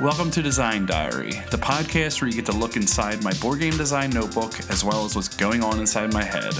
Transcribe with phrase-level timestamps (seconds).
[0.00, 3.76] Welcome to Design Diary, the podcast where you get to look inside my board game
[3.76, 6.54] design notebook as well as what's going on inside my head.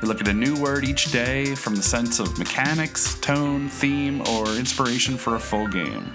[0.00, 4.20] We look at a new word each day from the sense of mechanics, tone, theme,
[4.28, 6.08] or inspiration for a full game.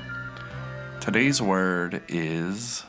[1.01, 2.85] Today's word is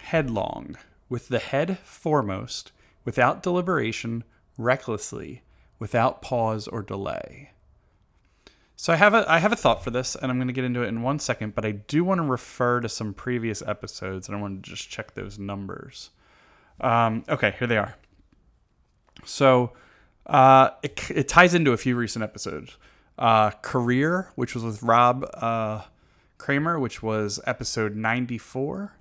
[0.00, 0.76] headlong,
[1.08, 2.72] with the head foremost,
[3.04, 4.24] without deliberation,
[4.58, 5.42] recklessly,
[5.78, 7.52] without pause or delay.
[8.82, 10.64] So I have a I have a thought for this, and I'm going to get
[10.64, 11.54] into it in one second.
[11.54, 14.90] But I do want to refer to some previous episodes, and I want to just
[14.90, 16.10] check those numbers.
[16.80, 17.94] Um, okay, here they are.
[19.24, 19.74] So
[20.26, 22.76] uh, it it ties into a few recent episodes.
[23.16, 25.82] Uh, Career, which was with Rob uh,
[26.38, 28.96] Kramer, which was episode 94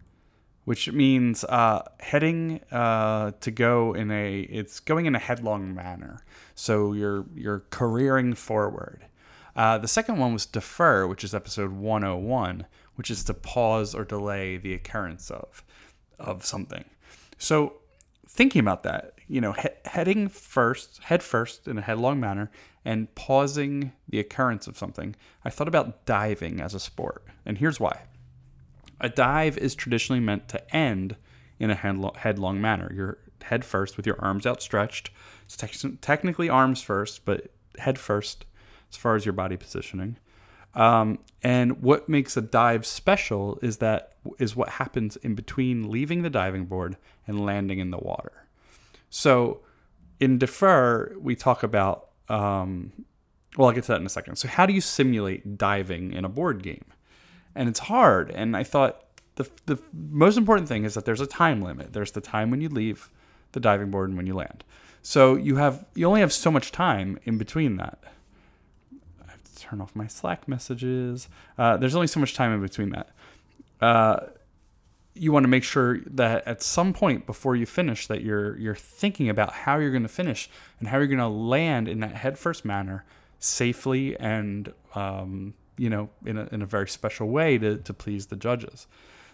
[0.64, 6.24] which means uh, heading uh, to go in a it's going in a headlong manner.
[6.54, 9.08] So you're you're careering forward.
[9.56, 12.66] Uh, the second one was defer, which is episode 101,
[12.96, 15.64] which is to pause or delay the occurrence of
[16.20, 16.86] of something.
[17.40, 17.78] So
[18.28, 22.52] thinking about that, you know, he- heading first, head first in a headlong manner,
[22.86, 27.80] and pausing the occurrence of something, I thought about diving as a sport, and here's
[27.80, 28.02] why.
[29.00, 31.16] A dive is traditionally meant to end
[31.60, 32.92] in a headlong manner.
[32.94, 35.10] You're head first with your arms outstretched.
[35.46, 38.46] It's te- technically arms first, but head first
[38.92, 40.18] as far as your body positioning.
[40.74, 46.22] Um, and what makes a dive special is that is what happens in between leaving
[46.22, 46.96] the diving board
[47.28, 48.48] and landing in the water.
[49.10, 49.62] So
[50.20, 52.94] in defer, we talk about um,
[53.58, 54.38] well, I'll get to that in a second.
[54.38, 56.86] So how do you simulate diving in a board game?
[57.56, 58.32] and it's hard.
[58.32, 59.04] And I thought
[59.36, 61.94] the the most important thing is that there's a time limit.
[61.94, 63.10] There's the time when you leave
[63.52, 64.64] the diving board and when you land.
[65.02, 68.00] So you have you only have so much time in between that.
[69.62, 71.30] Turn off my Slack messages.
[71.58, 73.10] Uh, there's only so much time in between that.
[73.80, 74.28] Uh,
[75.14, 78.76] you want to make sure that at some point before you finish that you're you're
[78.76, 80.50] thinking about how you're going to finish
[80.80, 83.04] and how you're going to land in that headfirst manner
[83.40, 88.28] safely and um, you know, in a, in a very special way to, to please
[88.28, 88.86] the judges.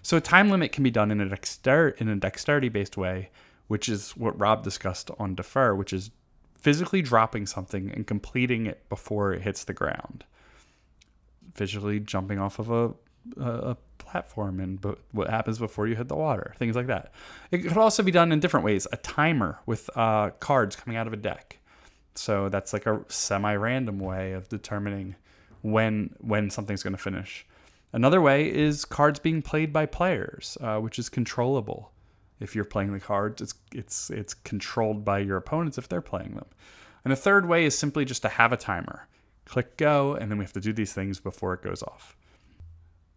[0.02, 3.30] So a time limit can be done in a, dexter- in a dexterity based way,
[3.68, 6.12] which is what Rob discussed on defer, which is
[6.60, 10.26] physically dropping something and completing it before it hits the ground.
[11.54, 12.94] Physically jumping off of a,
[13.42, 14.80] a, platform and
[15.12, 17.12] what happens before you hit the water, things like that.
[17.52, 18.88] It could also be done in different ways.
[18.94, 21.58] A timer with uh, cards coming out of a deck.
[22.16, 25.16] So that's like a semi random way of determining
[25.62, 27.46] when when something's going to finish.
[27.94, 31.92] Another way is cards being played by players, uh, which is controllable.
[32.40, 36.36] If you're playing the cards, it's it's it's controlled by your opponents if they're playing
[36.36, 36.48] them.
[37.04, 39.08] And a third way is simply just to have a timer.
[39.46, 42.18] Click go, and then we have to do these things before it goes off.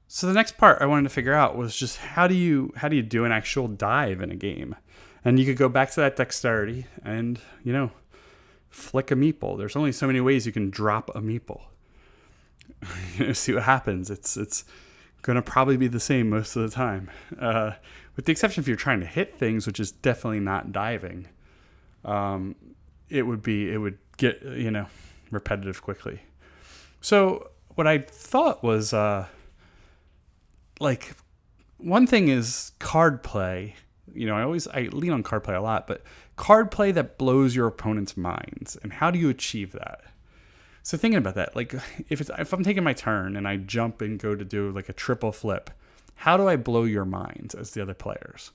[0.06, 2.88] So the next part I wanted to figure out was just how do you how
[2.88, 4.76] do you do an actual dive in a game?
[5.24, 7.90] And you could go back to that dexterity and, you know,
[8.70, 9.58] flick a meeple.
[9.58, 11.62] There's only so many ways you can drop a meeple.
[13.34, 14.10] see what happens.
[14.10, 14.64] It's it's
[15.22, 17.72] gonna probably be the same most of the time, uh,
[18.16, 21.28] with the exception if you're trying to hit things, which is definitely not diving.
[22.04, 22.56] Um,
[23.08, 24.86] it would be it would get you know
[25.30, 26.20] repetitive quickly.
[27.00, 29.26] So what I thought was uh,
[30.80, 31.14] like
[31.78, 33.76] one thing is card play.
[34.12, 36.02] You know, I always I lean on card play a lot, but
[36.36, 38.76] card play that blows your opponent's minds.
[38.82, 40.02] And how do you achieve that?
[40.82, 41.74] So thinking about that, like
[42.08, 44.88] if it's if I'm taking my turn and I jump and go to do like
[44.88, 45.70] a triple flip,
[46.16, 48.50] how do I blow your minds as the other players?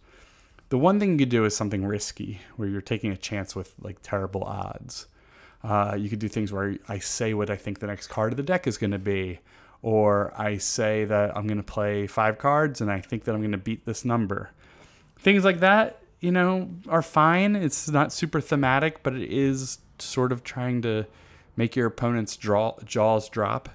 [0.69, 3.74] The one thing you could do is something risky, where you're taking a chance with
[3.80, 5.08] like terrible odds.
[5.63, 8.38] Uh, you could do things where I say what I think the next card of
[8.38, 9.40] the deck is going to be,
[9.81, 13.42] or I say that I'm going to play five cards and I think that I'm
[13.42, 14.52] going to beat this number.
[15.18, 17.56] Things like that, you know, are fine.
[17.56, 21.06] It's not super thematic, but it is sort of trying to
[21.55, 23.69] make your opponent's draw, jaws drop.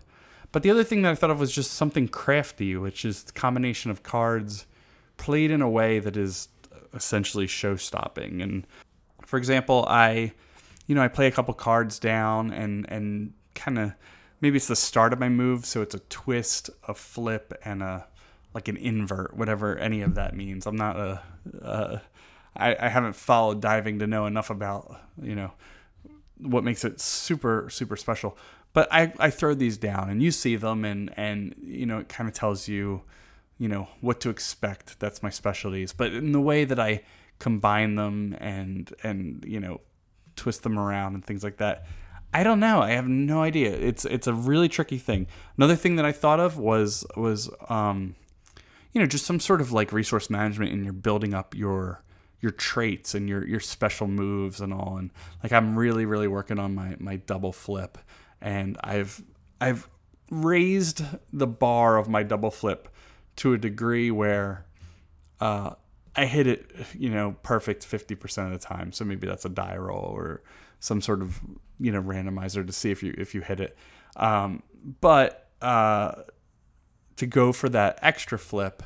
[0.53, 3.33] But the other thing that I thought of was just something crafty, which is the
[3.33, 4.67] combination of cards
[5.17, 6.49] played in a way that is
[6.93, 8.43] essentially show stopping.
[8.43, 8.67] And
[9.25, 10.33] for example, I,
[10.87, 13.93] you know, I play a couple cards down and, and kind of
[14.41, 15.67] maybe it's the start of my move.
[15.67, 18.07] So it's a twist, a flip, and a
[18.53, 20.67] like an invert, whatever any of that means.
[20.67, 21.23] I'm not a,
[21.63, 22.03] a
[22.57, 25.53] I, I haven't followed diving to know enough about, you know,
[26.43, 28.37] what makes it super super special.
[28.73, 32.09] But I, I throw these down and you see them and and you know it
[32.09, 33.03] kind of tells you
[33.59, 35.01] you know what to expect.
[35.01, 35.93] That's my specialties.
[35.93, 37.03] But in the way that I
[37.39, 39.81] combine them and and you know
[40.37, 41.87] twist them around and things like that.
[42.33, 42.81] I don't know.
[42.81, 43.73] I have no idea.
[43.73, 45.27] It's it's a really tricky thing.
[45.57, 48.15] Another thing that I thought of was was um,
[48.93, 52.03] you know, just some sort of like resource management and you're building up your
[52.41, 55.11] your traits and your your special moves and all and
[55.43, 57.99] like I'm really really working on my my double flip
[58.41, 59.23] and I've
[59.61, 59.89] I've
[60.31, 62.89] raised the bar of my double flip
[63.37, 64.67] to a degree where
[65.41, 65.75] uh,
[66.17, 68.93] I hit it, you know, perfect 50% of the time.
[68.93, 70.43] So maybe that's a die roll or
[70.79, 71.41] some sort of,
[71.79, 73.77] you know, randomizer to see if you if you hit it.
[74.17, 74.63] Um,
[75.01, 76.23] but uh,
[77.17, 78.83] to go for that extra flip,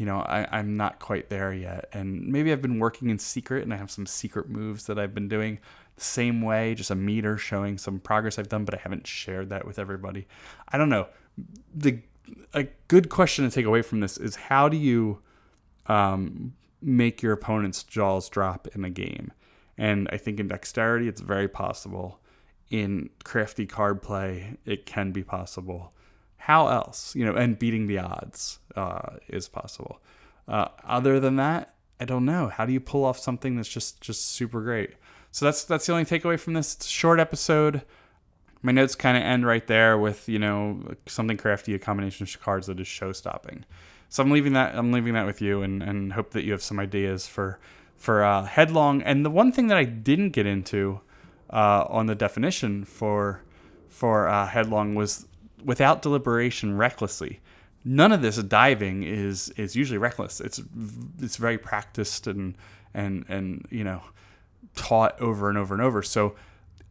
[0.00, 1.90] you know, I, I'm not quite there yet.
[1.92, 5.14] And maybe I've been working in secret and I have some secret moves that I've
[5.14, 5.58] been doing
[5.96, 9.50] the same way, just a meter showing some progress I've done, but I haven't shared
[9.50, 10.26] that with everybody.
[10.68, 11.08] I don't know.
[11.74, 11.98] The
[12.54, 15.20] a good question to take away from this is how do you
[15.84, 19.32] um, make your opponent's jaws drop in a game?
[19.76, 22.20] And I think in dexterity, it's very possible.
[22.70, 25.92] In crafty card play, it can be possible.
[26.40, 27.14] How else?
[27.14, 30.00] You know, and beating the odds uh, is possible.
[30.48, 32.48] Uh, other than that, I don't know.
[32.48, 34.94] How do you pull off something that's just just super great?
[35.30, 37.82] So that's that's the only takeaway from this short episode
[38.62, 42.40] my notes kind of end right there with you know something crafty, a combination of
[42.40, 43.64] cards that is show stopping.
[44.08, 46.62] So I'm leaving that I'm leaving that with you, and and hope that you have
[46.62, 47.58] some ideas for
[47.96, 49.02] for uh, headlong.
[49.02, 51.00] And the one thing that I didn't get into
[51.50, 53.42] uh, on the definition for
[53.88, 55.26] for uh, headlong was
[55.64, 57.40] without deliberation, recklessly.
[57.84, 60.40] None of this diving is is usually reckless.
[60.40, 60.60] It's
[61.20, 62.56] it's very practiced and
[62.92, 64.02] and and you know
[64.74, 66.02] taught over and over and over.
[66.02, 66.34] So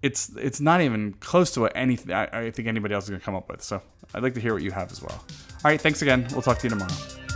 [0.02, 3.20] it's it's not even close to what anything I, I think anybody else is going
[3.20, 3.62] to come up with.
[3.62, 3.82] So
[4.14, 5.16] I'd like to hear what you have as well.
[5.20, 6.28] All right, thanks again.
[6.32, 7.29] We'll talk to you tomorrow.